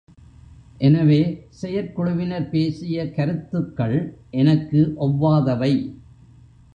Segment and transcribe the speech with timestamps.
[0.79, 1.19] எனவே,
[1.49, 3.95] செயற்குழுவினர் பேசிய கருத்துக்கள்
[4.31, 5.73] எனக்கு ஒவ்வாதவை.